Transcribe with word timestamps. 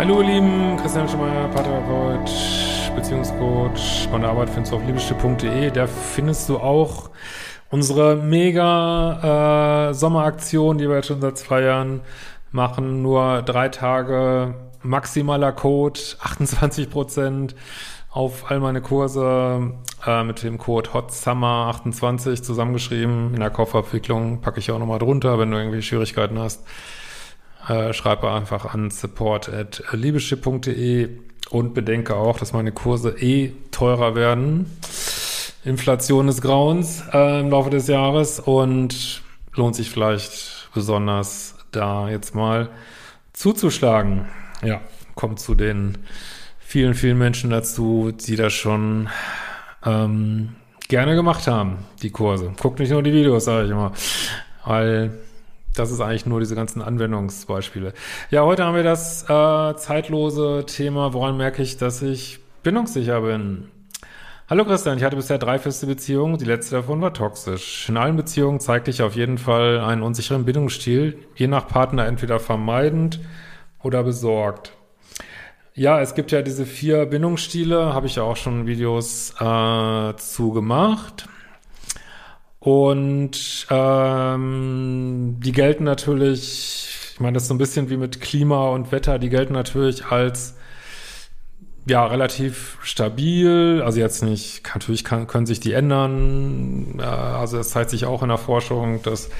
Hallo 0.00 0.22
ihr 0.22 0.28
Lieben, 0.28 0.78
Christian 0.78 1.06
Schemeier, 1.06 1.46
Paartherapeut, 1.48 2.30
Beziehungscoach. 2.96 4.08
Meine 4.10 4.28
Arbeit 4.28 4.48
findest 4.48 4.72
du 4.72 4.76
auf 4.76 4.86
liebeschiff.de. 4.86 5.70
Da 5.72 5.86
findest 5.86 6.48
du 6.48 6.56
auch 6.56 7.10
unsere 7.68 8.16
mega 8.16 9.90
äh, 9.90 9.92
Sommeraktion, 9.92 10.78
die 10.78 10.88
wir 10.88 10.96
jetzt 10.96 11.08
schon 11.08 11.20
seit 11.20 11.36
zwei 11.36 11.60
Jahren 11.64 12.00
machen. 12.50 13.02
Nur 13.02 13.42
drei 13.42 13.68
Tage 13.68 14.54
maximaler 14.82 15.52
Code, 15.52 16.00
28 16.22 16.88
Prozent 16.88 17.54
auf 18.08 18.50
all 18.50 18.58
meine 18.58 18.80
Kurse 18.80 19.74
äh, 20.06 20.24
mit 20.24 20.42
dem 20.42 20.56
Code 20.56 20.94
HOTSUMMER28 20.94 22.42
zusammengeschrieben. 22.42 23.34
In 23.34 23.40
der 23.40 23.50
Kaufabwicklung 23.50 24.40
packe 24.40 24.60
ich 24.60 24.70
auch 24.70 24.78
nochmal 24.78 24.98
drunter, 24.98 25.38
wenn 25.38 25.50
du 25.50 25.58
irgendwie 25.58 25.82
Schwierigkeiten 25.82 26.38
hast. 26.38 26.64
Äh, 27.68 27.92
schreibe 27.92 28.30
einfach 28.30 28.74
an 28.74 28.90
support 28.90 29.48
at 29.48 29.82
liebeschiff.de 29.92 31.08
und 31.50 31.74
bedenke 31.74 32.16
auch, 32.16 32.38
dass 32.38 32.52
meine 32.52 32.72
Kurse 32.72 33.10
eh 33.10 33.52
teurer 33.70 34.14
werden. 34.14 34.66
Inflation 35.64 36.26
des 36.26 36.40
Grauens 36.40 37.02
äh, 37.12 37.40
im 37.40 37.50
Laufe 37.50 37.70
des 37.70 37.86
Jahres 37.86 38.40
und 38.40 39.22
lohnt 39.54 39.76
sich 39.76 39.90
vielleicht 39.90 40.70
besonders 40.74 41.56
da 41.72 42.08
jetzt 42.08 42.34
mal 42.34 42.70
zuzuschlagen. 43.32 44.26
Ja, 44.62 44.80
kommt 45.14 45.40
zu 45.40 45.54
den 45.54 45.98
vielen, 46.60 46.94
vielen 46.94 47.18
Menschen 47.18 47.50
dazu, 47.50 48.12
die 48.12 48.36
das 48.36 48.52
schon 48.52 49.08
ähm, 49.84 50.54
gerne 50.88 51.14
gemacht 51.14 51.46
haben, 51.46 51.78
die 52.02 52.10
Kurse. 52.10 52.52
Guckt 52.60 52.78
nicht 52.78 52.90
nur 52.90 53.02
die 53.02 53.12
Videos, 53.12 53.44
sage 53.44 53.66
ich 53.66 53.70
immer. 53.70 53.92
Weil 54.64 55.18
das 55.74 55.90
ist 55.90 56.00
eigentlich 56.00 56.26
nur 56.26 56.40
diese 56.40 56.54
ganzen 56.54 56.82
Anwendungsbeispiele. 56.82 57.92
Ja, 58.30 58.42
heute 58.42 58.64
haben 58.64 58.74
wir 58.74 58.82
das 58.82 59.24
äh, 59.24 59.76
zeitlose 59.76 60.64
Thema, 60.66 61.12
woran 61.12 61.36
merke 61.36 61.62
ich, 61.62 61.76
dass 61.76 62.02
ich 62.02 62.40
bindungssicher 62.62 63.20
bin. 63.20 63.68
Hallo 64.48 64.64
Christian, 64.64 64.98
ich 64.98 65.04
hatte 65.04 65.14
bisher 65.14 65.38
drei 65.38 65.60
feste 65.60 65.86
Beziehungen, 65.86 66.36
die 66.36 66.44
letzte 66.44 66.74
davon 66.74 67.00
war 67.00 67.14
toxisch. 67.14 67.88
In 67.88 67.96
allen 67.96 68.16
Beziehungen 68.16 68.58
zeigte 68.58 68.90
ich 68.90 69.00
auf 69.00 69.14
jeden 69.14 69.38
Fall 69.38 69.78
einen 69.78 70.02
unsicheren 70.02 70.44
Bindungsstil, 70.44 71.18
je 71.36 71.46
nach 71.46 71.68
Partner 71.68 72.06
entweder 72.06 72.40
vermeidend 72.40 73.20
oder 73.80 74.02
besorgt. 74.02 74.72
Ja, 75.74 76.00
es 76.00 76.16
gibt 76.16 76.32
ja 76.32 76.42
diese 76.42 76.66
vier 76.66 77.06
Bindungsstile, 77.06 77.94
habe 77.94 78.08
ich 78.08 78.16
ja 78.16 78.24
auch 78.24 78.36
schon 78.36 78.66
Videos 78.66 79.34
äh, 79.38 80.16
zu 80.16 80.50
gemacht. 80.52 81.28
Und 82.60 83.66
ähm, 83.70 85.36
die 85.40 85.52
gelten 85.52 85.84
natürlich, 85.84 86.88
ich 87.14 87.20
meine, 87.20 87.34
das 87.34 87.44
ist 87.44 87.48
so 87.48 87.54
ein 87.54 87.58
bisschen 87.58 87.88
wie 87.88 87.96
mit 87.96 88.20
Klima 88.20 88.68
und 88.68 88.92
Wetter, 88.92 89.18
die 89.18 89.30
gelten 89.30 89.54
natürlich 89.54 90.06
als 90.06 90.56
ja, 91.86 92.04
relativ 92.04 92.76
stabil. 92.82 93.82
Also 93.82 93.98
jetzt 93.98 94.22
nicht, 94.22 94.62
natürlich 94.74 95.04
kann, 95.04 95.26
können 95.26 95.46
sich 95.46 95.60
die 95.60 95.72
ändern. 95.72 97.00
Also 97.00 97.58
es 97.58 97.70
zeigt 97.70 97.90
sich 97.90 98.04
auch 98.04 98.22
in 98.22 98.28
der 98.28 98.38
Forschung, 98.38 99.02
dass 99.02 99.30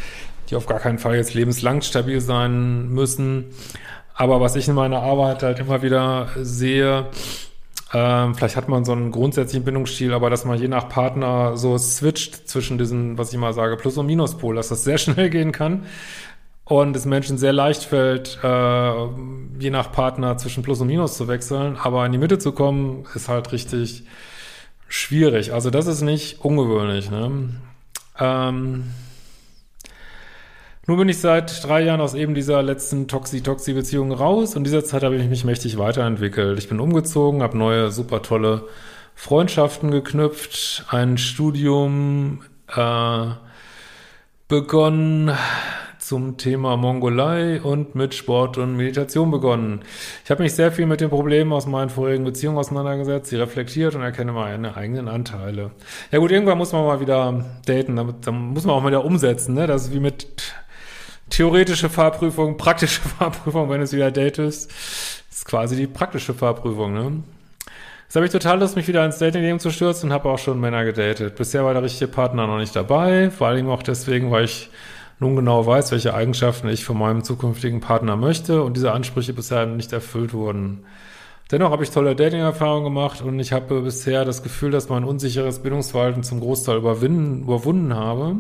die 0.48 0.56
auf 0.56 0.66
gar 0.66 0.80
keinen 0.80 0.98
Fall 0.98 1.16
jetzt 1.16 1.34
lebenslang 1.34 1.82
stabil 1.82 2.22
sein 2.22 2.88
müssen. 2.88 3.46
Aber 4.14 4.40
was 4.40 4.56
ich 4.56 4.66
in 4.66 4.74
meiner 4.74 5.02
Arbeit 5.02 5.42
halt 5.42 5.58
immer 5.60 5.82
wieder 5.82 6.28
sehe, 6.36 7.06
ähm, 7.92 8.34
vielleicht 8.34 8.56
hat 8.56 8.68
man 8.68 8.84
so 8.84 8.92
einen 8.92 9.10
grundsätzlichen 9.10 9.64
Bindungsstil, 9.64 10.12
aber 10.12 10.30
dass 10.30 10.44
man 10.44 10.58
je 10.58 10.68
nach 10.68 10.88
Partner 10.88 11.56
so 11.56 11.76
switcht 11.76 12.48
zwischen 12.48 12.78
diesen, 12.78 13.18
was 13.18 13.32
ich 13.32 13.38
mal 13.38 13.52
sage, 13.52 13.76
Plus- 13.76 13.98
und 13.98 14.06
Minuspol, 14.06 14.54
dass 14.54 14.68
das 14.68 14.84
sehr 14.84 14.98
schnell 14.98 15.30
gehen 15.30 15.52
kann 15.52 15.84
und 16.64 16.94
es 16.94 17.04
Menschen 17.04 17.36
sehr 17.36 17.52
leicht 17.52 17.82
fällt, 17.82 18.38
äh, 18.44 19.04
je 19.58 19.70
nach 19.70 19.90
Partner 19.90 20.36
zwischen 20.36 20.62
Plus 20.62 20.80
und 20.80 20.86
Minus 20.86 21.16
zu 21.16 21.26
wechseln, 21.26 21.76
aber 21.76 22.06
in 22.06 22.12
die 22.12 22.18
Mitte 22.18 22.38
zu 22.38 22.52
kommen, 22.52 23.06
ist 23.14 23.28
halt 23.28 23.50
richtig 23.50 24.04
schwierig. 24.88 25.52
Also 25.52 25.70
das 25.70 25.88
ist 25.88 26.02
nicht 26.02 26.44
ungewöhnlich. 26.44 27.10
Ne? 27.10 27.50
Ähm, 28.20 28.84
nun 30.90 30.98
bin 30.98 31.08
ich 31.08 31.18
seit 31.18 31.62
drei 31.62 31.82
Jahren 31.82 32.00
aus 32.00 32.14
eben 32.14 32.34
dieser 32.34 32.64
letzten 32.64 33.06
Toxi-Toxi-Beziehung 33.06 34.10
raus 34.10 34.56
und 34.56 34.62
in 34.62 34.64
dieser 34.64 34.84
Zeit 34.84 35.04
habe 35.04 35.14
ich 35.14 35.28
mich 35.28 35.44
mächtig 35.44 35.78
weiterentwickelt. 35.78 36.58
Ich 36.58 36.68
bin 36.68 36.80
umgezogen, 36.80 37.44
habe 37.44 37.56
neue, 37.56 37.92
super 37.92 38.22
tolle 38.22 38.64
Freundschaften 39.14 39.92
geknüpft, 39.92 40.86
ein 40.88 41.16
Studium 41.16 42.42
äh, 42.74 43.26
begonnen 44.48 45.30
zum 46.00 46.38
Thema 46.38 46.76
Mongolei 46.76 47.60
und 47.60 47.94
mit 47.94 48.12
Sport 48.12 48.58
und 48.58 48.76
Meditation 48.76 49.30
begonnen. 49.30 49.82
Ich 50.24 50.30
habe 50.32 50.42
mich 50.42 50.54
sehr 50.54 50.72
viel 50.72 50.86
mit 50.86 51.00
den 51.00 51.10
Problemen 51.10 51.52
aus 51.52 51.68
meinen 51.68 51.90
vorigen 51.90 52.24
Beziehungen 52.24 52.58
auseinandergesetzt, 52.58 53.30
sie 53.30 53.36
reflektiert 53.36 53.94
und 53.94 54.02
erkenne 54.02 54.32
meine 54.32 54.76
eigenen 54.76 55.06
Anteile. 55.06 55.70
Ja 56.10 56.18
gut, 56.18 56.32
irgendwann 56.32 56.58
muss 56.58 56.72
man 56.72 56.84
mal 56.84 57.00
wieder 57.00 57.44
daten, 57.64 57.94
damit, 57.94 58.26
dann 58.26 58.34
muss 58.34 58.64
man 58.64 58.74
auch 58.74 58.82
mal 58.82 58.88
wieder 58.88 59.04
umsetzen, 59.04 59.54
ne? 59.54 59.68
Das 59.68 59.84
ist 59.84 59.94
wie 59.94 60.00
mit 60.00 60.26
theoretische 61.30 61.88
Fahrprüfung, 61.88 62.56
praktische 62.56 63.00
Fahrprüfung, 63.18 63.70
wenn 63.70 63.80
es 63.80 63.92
wieder 63.92 64.10
Date 64.10 64.38
ist. 64.38 64.70
Das 64.70 65.38
ist 65.38 65.44
quasi 65.46 65.76
die 65.76 65.86
praktische 65.86 66.34
Fahrprüfung, 66.34 66.92
ne? 66.92 67.22
Jetzt 68.04 68.16
habe 68.16 68.26
ich 68.26 68.32
total 68.32 68.58
Lust, 68.58 68.74
mich 68.74 68.88
wieder 68.88 69.04
ins 69.04 69.18
Dating-Leben 69.18 69.60
zu 69.60 69.70
stürzen 69.70 70.08
und 70.08 70.12
habe 70.12 70.28
auch 70.28 70.38
schon 70.38 70.58
Männer 70.58 70.84
gedatet. 70.84 71.36
Bisher 71.36 71.64
war 71.64 71.74
der 71.74 71.84
richtige 71.84 72.10
Partner 72.10 72.48
noch 72.48 72.58
nicht 72.58 72.74
dabei, 72.74 73.30
vor 73.30 73.46
allem 73.46 73.70
auch 73.70 73.84
deswegen, 73.84 74.32
weil 74.32 74.46
ich 74.46 74.68
nun 75.20 75.36
genau 75.36 75.64
weiß, 75.64 75.92
welche 75.92 76.12
Eigenschaften 76.12 76.68
ich 76.68 76.84
von 76.84 76.98
meinem 76.98 77.22
zukünftigen 77.22 77.80
Partner 77.80 78.16
möchte 78.16 78.64
und 78.64 78.76
diese 78.76 78.90
Ansprüche 78.90 79.32
bisher 79.32 79.66
nicht 79.66 79.92
erfüllt 79.92 80.32
wurden. 80.32 80.84
Dennoch 81.52 81.70
habe 81.70 81.84
ich 81.84 81.90
tolle 81.90 82.16
Dating-Erfahrungen 82.16 82.84
gemacht 82.84 83.22
und 83.22 83.38
ich 83.38 83.52
habe 83.52 83.80
bisher 83.82 84.24
das 84.24 84.42
Gefühl, 84.42 84.70
dass 84.70 84.88
mein 84.88 85.04
unsicheres 85.04 85.60
Bindungsverhalten 85.60 86.22
zum 86.22 86.40
Großteil 86.40 86.78
überwinden, 86.78 87.42
überwunden 87.42 87.94
habe. 87.94 88.34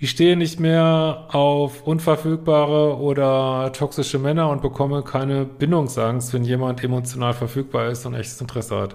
Ich 0.00 0.10
stehe 0.10 0.36
nicht 0.36 0.60
mehr 0.60 1.24
auf 1.32 1.82
unverfügbare 1.84 2.98
oder 2.98 3.72
toxische 3.72 4.20
Männer 4.20 4.48
und 4.48 4.62
bekomme 4.62 5.02
keine 5.02 5.44
Bindungsangst, 5.44 6.32
wenn 6.32 6.44
jemand 6.44 6.84
emotional 6.84 7.34
verfügbar 7.34 7.88
ist 7.88 8.06
und 8.06 8.14
echtes 8.14 8.40
Interesse 8.40 8.76
hat. 8.76 8.94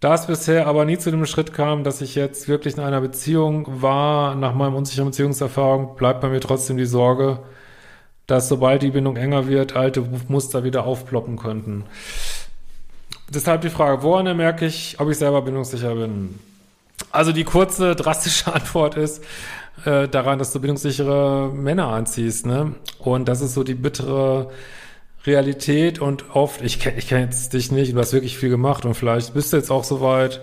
Da 0.00 0.12
es 0.12 0.26
bisher 0.26 0.66
aber 0.66 0.84
nie 0.84 0.98
zu 0.98 1.10
dem 1.10 1.24
Schritt 1.24 1.54
kam, 1.54 1.84
dass 1.84 2.02
ich 2.02 2.14
jetzt 2.16 2.48
wirklich 2.48 2.76
in 2.76 2.82
einer 2.82 3.00
Beziehung 3.00 3.66
war, 3.80 4.34
nach 4.34 4.54
meinem 4.54 4.74
unsicheren 4.74 5.08
Beziehungserfahrung, 5.08 5.96
bleibt 5.96 6.20
bei 6.20 6.28
mir 6.28 6.40
trotzdem 6.40 6.76
die 6.76 6.84
Sorge, 6.84 7.38
dass 8.26 8.50
sobald 8.50 8.82
die 8.82 8.90
Bindung 8.90 9.16
enger 9.16 9.48
wird, 9.48 9.74
alte 9.74 10.04
Muster 10.28 10.64
wieder 10.64 10.84
aufploppen 10.84 11.38
könnten. 11.38 11.84
Deshalb 13.30 13.62
die 13.62 13.70
Frage, 13.70 14.02
woran 14.02 14.36
merke 14.36 14.66
ich, 14.66 15.00
ob 15.00 15.08
ich 15.08 15.16
selber 15.16 15.40
bindungssicher 15.40 15.94
bin? 15.94 16.38
Also 17.10 17.32
die 17.32 17.44
kurze, 17.44 17.94
drastische 17.94 18.52
Antwort 18.54 18.96
ist, 18.96 19.22
äh, 19.84 20.08
daran, 20.08 20.38
dass 20.38 20.52
du 20.52 20.60
bindungssichere 20.60 21.50
Männer 21.54 21.88
anziehst, 21.88 22.46
ne? 22.46 22.74
Und 22.98 23.28
das 23.28 23.40
ist 23.40 23.54
so 23.54 23.62
die 23.62 23.74
bittere 23.74 24.50
Realität 25.24 26.00
und 26.00 26.34
oft, 26.34 26.62
ich 26.62 26.80
kenne 26.80 26.98
ich 26.98 27.08
kenn 27.08 27.20
jetzt 27.20 27.52
dich 27.52 27.70
nicht, 27.70 27.92
du 27.92 27.98
hast 27.98 28.12
wirklich 28.12 28.36
viel 28.38 28.50
gemacht 28.50 28.84
und 28.84 28.94
vielleicht 28.94 29.34
bist 29.34 29.52
du 29.52 29.56
jetzt 29.56 29.70
auch 29.70 29.84
soweit, 29.84 30.40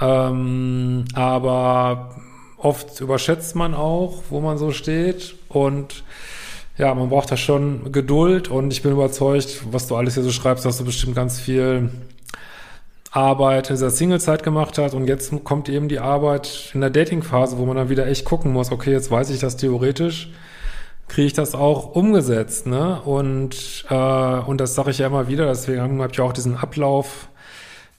ähm, 0.00 1.04
aber 1.14 2.16
oft 2.56 3.00
überschätzt 3.00 3.54
man 3.54 3.74
auch, 3.74 4.22
wo 4.30 4.40
man 4.40 4.58
so 4.58 4.72
steht 4.72 5.34
und 5.48 6.04
ja, 6.78 6.94
man 6.94 7.10
braucht 7.10 7.30
da 7.30 7.36
schon 7.36 7.92
Geduld 7.92 8.48
und 8.48 8.72
ich 8.72 8.82
bin 8.82 8.92
überzeugt, 8.92 9.62
was 9.70 9.86
du 9.88 9.96
alles 9.96 10.14
hier 10.14 10.22
so 10.22 10.32
schreibst, 10.32 10.64
dass 10.64 10.78
du 10.78 10.84
bestimmt 10.84 11.14
ganz 11.14 11.38
viel 11.38 11.90
Arbeit 13.12 13.68
dieser 13.68 13.90
Single-Zeit 13.90 14.42
gemacht 14.42 14.78
hat 14.78 14.94
und 14.94 15.06
jetzt 15.06 15.32
kommt 15.44 15.68
eben 15.68 15.88
die 15.88 16.00
Arbeit 16.00 16.70
in 16.74 16.80
der 16.80 16.90
Dating-Phase, 16.90 17.58
wo 17.58 17.66
man 17.66 17.76
dann 17.76 17.88
wieder 17.90 18.06
echt 18.06 18.24
gucken 18.24 18.52
muss, 18.52 18.72
okay, 18.72 18.90
jetzt 18.90 19.10
weiß 19.10 19.30
ich 19.30 19.38
das 19.38 19.56
theoretisch. 19.56 20.30
kriege 21.08 21.26
ich 21.26 21.32
das 21.34 21.54
auch 21.54 21.94
umgesetzt, 21.94 22.66
ne? 22.66 23.00
Und, 23.02 23.84
äh, 23.90 23.94
und 23.94 24.60
das 24.60 24.74
sage 24.74 24.90
ich 24.90 24.98
ja 24.98 25.06
immer 25.08 25.28
wieder, 25.28 25.46
deswegen 25.46 26.00
habe 26.00 26.12
ich 26.12 26.20
auch 26.20 26.32
diesen 26.32 26.56
Ablauf 26.56 27.28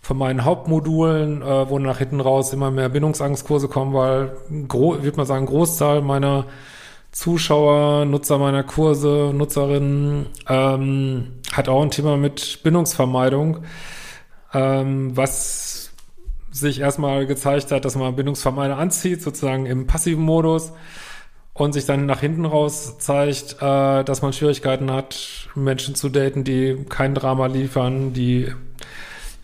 von 0.02 0.18
meinen 0.18 0.44
Hauptmodulen, 0.46 1.42
äh, 1.44 1.70
wo 1.70 1.78
nach 1.80 2.00
hinten 2.00 2.20
raus 2.20 2.52
immer 2.54 2.72
mehr 2.72 2.90
Bindungsangstkurse 2.90 3.68
kommen, 3.68 3.94
weil, 3.94 4.36
würde 4.50 5.18
man 5.18 5.26
sagen, 5.28 5.46
Großteil 5.46 6.02
meiner 6.02 6.46
Zuschauer, 7.12 8.06
Nutzer 8.06 8.40
meiner 8.40 8.64
Kurse, 8.64 9.32
Nutzerinnen, 9.34 10.26
ähm, 10.50 11.34
hat 11.54 11.70
auch 11.70 11.84
ein 11.84 11.92
Thema 11.92 12.18
mit 12.18 12.62
Bindungsvermeidung, 12.64 13.60
ähm, 14.54 15.16
was 15.16 15.92
sich 16.52 16.80
erstmal 16.80 17.26
gezeigt 17.26 17.72
hat, 17.72 17.86
dass 17.86 17.96
man 17.96 18.16
Bindungsvermeider 18.16 18.78
anzieht, 18.78 19.22
sozusagen 19.22 19.66
im 19.66 19.88
passiven 19.88 20.24
Modus 20.24 20.72
und 21.54 21.74
sich 21.74 21.86
dann 21.86 22.06
nach 22.06 22.20
hinten 22.20 22.46
raus 22.46 22.98
zeigt, 23.00 23.58
äh, 23.62 24.04
dass 24.04 24.22
man 24.22 24.34
Schwierigkeiten 24.34 24.92
hat, 24.92 25.50
Menschen 25.56 25.96
zu 25.96 26.10
daten, 26.10 26.44
die 26.44 26.86
kein 26.90 27.16
Drama 27.16 27.48
liefern, 27.48 28.14
die 28.14 28.52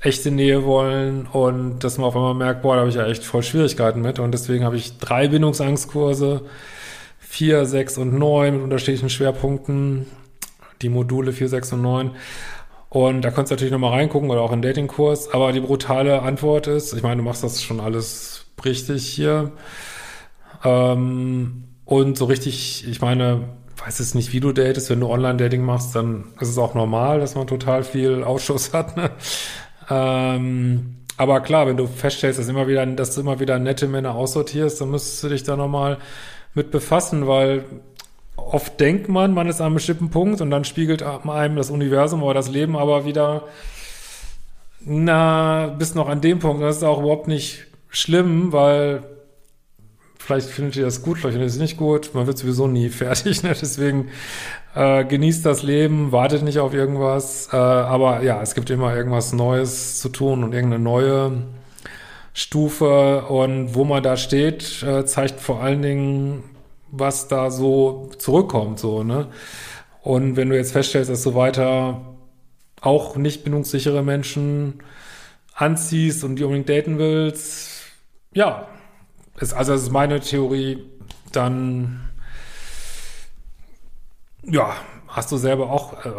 echte 0.02 0.32
Nähe 0.32 0.64
wollen 0.64 1.28
und 1.28 1.80
dass 1.80 1.98
man 1.98 2.08
auf 2.08 2.16
einmal 2.16 2.34
merkt, 2.34 2.62
boah, 2.62 2.76
da 2.76 2.82
habe 2.82 2.90
ich 2.90 2.96
ja 2.96 3.06
echt 3.06 3.24
voll 3.24 3.44
Schwierigkeiten 3.44 4.02
mit 4.02 4.20
und 4.20 4.32
deswegen 4.32 4.64
habe 4.64 4.78
ich 4.78 4.98
drei 4.98 5.28
Bindungsangstkurse, 5.28 6.42
vier, 7.20 7.66
sechs 7.66 7.98
und 7.98 8.14
neun 8.18 8.56
mit 8.56 8.64
unterschiedlichen 8.64 9.10
Schwerpunkten, 9.10 10.06
die 10.82 10.90
Module 10.90 11.34
vier, 11.34 11.50
sechs 11.50 11.74
und 11.74 11.82
neun 11.82 12.12
und 12.90 13.22
da 13.22 13.32
kannst 13.32 13.52
du 13.52 13.56
natürlich 13.56 13.72
nochmal 13.72 13.92
reingucken 13.92 14.30
oder 14.30 14.42
auch 14.42 14.52
in 14.52 14.62
Datingkurs, 14.62 15.32
aber 15.34 15.52
die 15.52 15.60
brutale 15.60 16.22
Antwort 16.24 16.68
ist, 16.68 16.94
ich 16.94 17.04
meine, 17.04 17.18
du 17.18 17.24
machst 17.24 17.44
das 17.44 17.64
schon 17.64 17.80
alles 17.80 18.46
richtig 18.66 19.08
hier. 19.08 19.52
Ähm, 20.64 21.66
und 21.86 22.18
so 22.18 22.26
richtig, 22.26 22.88
ich 22.88 23.02
meine, 23.02 23.50
weiß 23.78 24.00
es 24.00 24.16
nicht, 24.16 24.34
wie 24.34 24.40
du 24.40 24.52
datest, 24.52 24.90
wenn 24.90 25.00
du 25.00 25.08
Online-Dating 25.08 25.64
machst, 25.64 25.96
dann 25.96 26.34
ist 26.40 26.50
es 26.50 26.58
auch 26.58 26.74
normal, 26.74 27.20
dass 27.20 27.36
man 27.36 27.48
total 27.48 27.84
viel 27.84 28.24
Ausschuss 28.24 28.74
hat, 28.74 28.98
ne? 28.98 29.12
Ähm, 29.90 30.98
aber 31.18 31.42
klar, 31.42 31.68
wenn 31.68 31.78
du 31.78 31.88
feststellst, 31.88 32.40
dass 32.40 32.48
immer 32.48 32.68
wieder, 32.68 32.86
dass 32.86 33.16
du 33.16 33.22
immer 33.22 33.40
wieder 33.40 33.60
nette 33.60 33.88
Männer 33.88 34.16
aussortierst, 34.16 34.80
dann 34.80 34.92
müsstest 34.92 35.24
du 35.24 35.30
dich 35.30 35.44
da 35.44 35.56
nochmal 35.58 35.98
mit 36.54 36.72
befassen, 36.72 37.28
weil 37.28 37.66
oft 38.52 38.80
denkt 38.80 39.10
man, 39.10 39.34
man 39.34 39.48
ist 39.48 39.62
an 39.62 39.68
einem 39.68 39.76
bestimmten 39.76 40.10
Punkt 40.10 40.42
und 40.42 40.50
dann 40.50 40.64
spiegelt 40.66 41.04
einem 41.04 41.56
das 41.56 41.70
Universum 41.70 42.24
oder 42.24 42.36
das 42.36 42.50
Leben 42.50 42.76
aber 42.76 43.06
wieder, 43.06 43.44
na, 44.82 45.68
bist 45.68 45.96
noch 45.96 46.10
an 46.10 46.22
dem 46.22 46.40
Punkt. 46.40 46.64
Das 46.64 46.78
ist 46.78 46.84
auch 46.84 47.00
überhaupt 47.00 47.28
nicht 47.28 47.68
schlimm, 47.90 48.52
weil 48.52 49.04
vielleicht 50.18 50.50
findet 50.50 50.76
ihr 50.78 50.86
das 50.86 51.02
gut, 51.02 51.18
vielleicht 51.18 51.34
findet 51.34 51.52
ihr 51.52 51.56
es 51.56 51.60
nicht 51.60 51.78
gut. 51.78 52.12
Man 52.14 52.28
wird 52.28 52.38
sowieso 52.38 52.68
nie 52.68 52.90
fertig, 52.90 53.44
ne? 53.44 53.56
deswegen 53.60 54.10
äh, 54.76 55.06
genießt 55.06 55.46
das 55.46 55.64
Leben, 55.64 56.12
wartet 56.12 56.44
nicht 56.44 56.60
auf 56.60 56.74
irgendwas. 56.74 57.50
Äh, 57.54 57.58
aber 57.58 58.24
ja, 58.24 58.42
es 58.42 58.56
gibt 58.56 58.70
immer 58.70 58.96
irgendwas 58.96 59.32
Neues 59.34 60.00
zu 60.00 60.10
tun 60.10 60.44
und 60.44 60.54
irgendeine 60.54 60.84
neue 60.84 61.44
Stufe. 62.34 63.26
Und 63.26 63.76
wo 63.76 63.84
man 63.84 64.02
da 64.02 64.18
steht, 64.18 64.82
äh, 64.84 65.06
zeigt 65.06 65.40
vor 65.40 65.62
allen 65.62 65.82
Dingen, 65.82 66.44
was 66.92 67.28
da 67.28 67.52
so 67.52 68.10
zurückkommt, 68.18 68.80
so, 68.80 69.04
ne? 69.04 69.28
Und 70.02 70.36
wenn 70.36 70.50
du 70.50 70.56
jetzt 70.56 70.72
feststellst, 70.72 71.10
dass 71.10 71.24
du 71.24 71.36
weiter 71.36 72.16
auch 72.82 73.18
nicht 73.18 73.44
bindungssichere 73.44 74.02
Menschen 74.02 74.82
anziehst 75.54 76.24
und 76.24 76.38
die 76.38 76.44
unbedingt 76.44 76.70
daten 76.70 76.98
willst, 76.98 77.84
ja, 78.34 78.68
ist, 79.40 79.54
also 79.54 79.74
das 79.74 79.84
ist 79.84 79.92
meine 79.92 80.20
Theorie, 80.20 80.86
dann 81.32 82.10
ja, 84.44 84.74
hast 85.08 85.32
du 85.32 85.38
selber 85.38 85.70
auch 85.72 86.06
äh, 86.06 86.12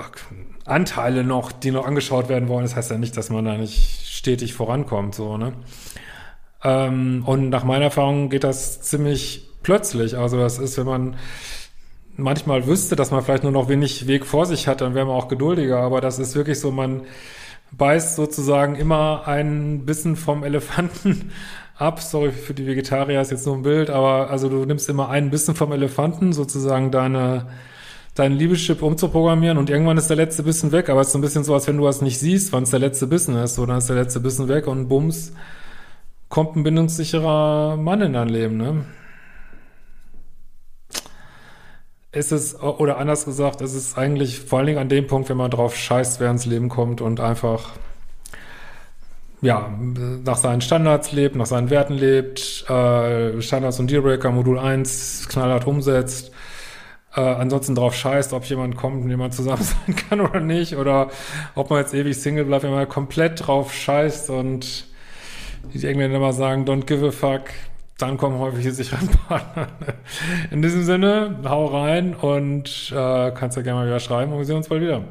Anteile 0.67 1.25
noch, 1.25 1.53
die 1.53 1.71
noch 1.71 1.87
angeschaut 1.87 2.29
werden 2.29 2.49
wollen. 2.49 2.65
Das 2.65 2.77
heißt 2.77 2.91
ja 2.91 2.99
nicht, 2.99 3.17
dass 3.17 3.31
man 3.31 3.45
da 3.45 3.57
nicht 3.57 4.07
stetig 4.07 4.55
vorankommt, 4.55 5.15
so, 5.15 5.37
ne? 5.37 5.53
Ähm, 6.63 7.23
und 7.27 7.49
nach 7.49 7.65
meiner 7.65 7.87
Erfahrung 7.87 8.29
geht 8.29 8.45
das 8.45 8.83
ziemlich 8.83 9.50
plötzlich. 9.71 10.19
Also 10.19 10.37
das 10.37 10.59
ist, 10.59 10.77
wenn 10.79 10.87
man 10.87 11.17
manchmal 12.17 12.67
wüsste, 12.67 12.97
dass 12.97 13.13
man 13.13 13.23
vielleicht 13.23 13.45
nur 13.45 13.53
noch 13.53 13.69
wenig 13.69 14.09
Weg 14.09 14.27
vor 14.27 14.45
sich 14.45 14.67
hat, 14.67 14.81
dann 14.81 14.97
wäre 14.97 15.07
man 15.07 15.15
auch 15.15 15.29
geduldiger. 15.29 15.79
Aber 15.79 16.01
das 16.01 16.19
ist 16.19 16.35
wirklich 16.35 16.59
so, 16.59 16.73
man 16.73 17.03
beißt 17.71 18.17
sozusagen 18.17 18.75
immer 18.75 19.29
ein 19.29 19.87
bisschen 19.87 20.17
vom 20.17 20.43
Elefanten 20.43 21.31
ab. 21.79 22.01
Sorry 22.01 22.33
für 22.33 22.53
die 22.53 22.67
Vegetarier, 22.67 23.21
ist 23.21 23.31
jetzt 23.31 23.47
nur 23.47 23.55
ein 23.55 23.63
Bild, 23.63 23.91
aber 23.91 24.29
also 24.29 24.49
du 24.49 24.65
nimmst 24.65 24.89
immer 24.89 25.09
ein 25.09 25.31
bisschen 25.31 25.55
vom 25.55 25.71
Elefanten, 25.71 26.33
sozusagen 26.33 26.91
deine 26.91 27.47
deinen 28.17 28.37
Liebeschip 28.37 28.83
umzuprogrammieren 28.83 29.57
und 29.57 29.71
irgendwann 29.71 29.97
ist 29.97 30.11
der 30.11 30.17
letzte 30.17 30.43
Bissen 30.43 30.73
weg, 30.73 30.89
aber 30.89 31.01
es 31.01 31.07
ist 31.07 31.13
so 31.13 31.19
ein 31.19 31.23
bisschen 31.23 31.45
so, 31.45 31.55
als 31.55 31.69
wenn 31.69 31.77
du 31.77 31.85
was 31.85 32.03
nicht 32.03 32.19
siehst, 32.19 32.53
wann 32.53 32.65
es 32.65 32.71
der 32.71 32.81
letzte 32.81 33.07
Bissen 33.07 33.37
ist, 33.37 33.55
so 33.55 33.65
dann 33.67 33.79
ist 33.79 33.89
der 33.89 33.95
letzte 33.95 34.19
Bissen 34.19 34.49
weg 34.49 34.67
und 34.67 34.89
bums, 34.89 35.33
kommt 36.29 36.57
ein 36.57 36.65
bindungssicherer 36.65 37.77
Mann 37.77 38.01
in 38.01 38.15
dein 38.15 38.29
Leben, 38.29 38.57
ne? 38.57 38.85
Ist 42.13 42.33
es, 42.33 42.61
oder 42.61 42.99
anders 42.99 43.25
gesagt, 43.25 43.61
ist 43.61 43.75
es 43.75 43.97
eigentlich 43.97 44.41
vor 44.41 44.59
allen 44.59 44.67
Dingen 44.67 44.79
an 44.79 44.89
dem 44.89 45.07
Punkt, 45.07 45.29
wenn 45.29 45.37
man 45.37 45.51
drauf 45.51 45.77
scheißt, 45.77 46.19
wer 46.19 46.31
ins 46.31 46.45
Leben 46.45 46.69
kommt 46.69 47.01
und 47.01 47.21
einfach 47.21 47.71
ja, 49.43 49.73
nach 50.25 50.37
seinen 50.37 50.61
Standards 50.61 51.13
lebt, 51.13 51.35
nach 51.35 51.47
seinen 51.47 51.71
Werten 51.71 51.95
lebt, 51.95 52.69
äh, 52.69 53.41
Standards 53.41 53.81
und 53.81 53.91
Dealbreaker 53.91 54.31
Modul 54.31 54.59
1 54.59 55.29
knallhart 55.31 55.67
umsetzt, 55.67 56.33
äh, 57.15 57.21
ansonsten 57.21 57.75
drauf 57.75 57.95
scheißt, 57.95 58.33
ob 58.35 58.45
jemand 58.45 58.77
kommt 58.77 59.05
und 59.05 59.09
jemand 59.11 59.33
zusammen 59.33 59.63
sein 59.87 59.97
kann 59.97 60.21
oder 60.21 60.41
nicht, 60.41 60.77
oder 60.77 61.11
ob 61.55 61.71
man 61.71 61.81
jetzt 61.81 61.95
ewig 61.95 62.21
Single 62.21 62.45
bleibt, 62.45 62.65
wenn 62.65 62.73
man 62.73 62.89
komplett 62.89 63.47
drauf 63.47 63.73
scheißt 63.73 64.31
und 64.31 64.87
die 65.73 65.87
Engländer 65.87 66.17
immer 66.19 66.33
sagen, 66.33 66.65
don't 66.65 66.85
give 66.85 67.07
a 67.07 67.11
fuck, 67.11 67.45
dann 68.01 68.17
kommen 68.17 68.39
häufig 68.39 68.65
die 68.65 68.71
sicheren 68.71 69.09
Partner. 69.29 69.69
In 70.51 70.63
diesem 70.63 70.85
Sinne, 70.85 71.41
hau 71.45 71.67
rein 71.67 72.15
und 72.15 72.93
äh, 72.93 73.31
kannst 73.33 73.57
ja 73.57 73.63
gerne 73.63 73.81
mal 73.81 73.87
wieder 73.87 74.01
schreiben 74.01 74.33
und 74.33 74.39
wir 74.39 74.45
sehen 74.45 74.57
uns 74.57 74.69
bald 74.69 74.83
wieder. 74.83 75.03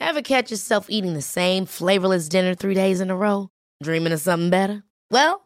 Ever 0.00 0.22
catch 0.22 0.50
yourself 0.50 0.86
eating 0.88 1.14
the 1.14 1.20
same 1.20 1.66
flavorless 1.66 2.28
dinner 2.28 2.54
three 2.54 2.74
days 2.74 3.00
in 3.00 3.10
a 3.10 3.16
row? 3.16 3.50
Dreaming 3.82 4.12
of 4.14 4.20
something 4.20 4.48
better? 4.48 4.82
Well, 5.10 5.45